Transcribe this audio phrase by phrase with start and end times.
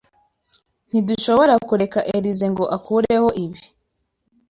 [0.89, 3.59] Ntidushobora kureka Elyse ngo akureho ibi.